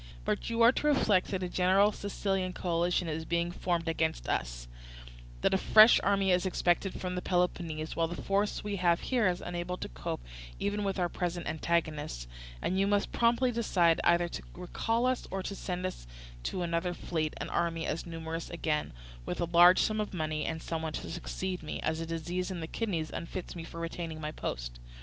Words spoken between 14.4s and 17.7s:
recall us or to send out to us another fleet and